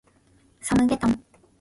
[0.61, 1.23] サムゲタン